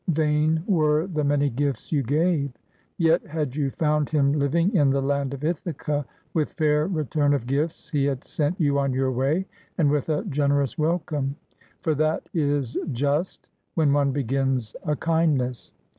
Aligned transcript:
Vain 0.07 0.63
were 0.65 1.05
the 1.05 1.23
many 1.23 1.47
gifts 1.47 1.91
you 1.91 2.01
gave. 2.01 2.49
Yet 2.97 3.23
had 3.27 3.55
you 3.55 3.69
found 3.69 4.09
him 4.09 4.33
living 4.33 4.73
in 4.75 4.89
the 4.89 4.99
land 4.99 5.31
of 5.31 5.43
Ithaca, 5.43 6.07
with 6.33 6.53
fair 6.53 6.87
return 6.87 7.35
of 7.35 7.45
gifts 7.45 7.87
he 7.91 8.05
had 8.05 8.25
sent 8.27 8.59
you 8.59 8.79
on 8.79 8.93
your 8.93 9.11
way, 9.11 9.45
and 9.77 9.91
with 9.91 10.09
a 10.09 10.25
generous 10.25 10.75
welcome; 10.75 11.35
for 11.81 11.93
that 11.93 12.27
is 12.33 12.75
just, 12.91 13.47
when 13.75 13.93
one 13.93 14.11
begins 14.11 14.75
a 14.87 14.95
kindness. 14.95 15.71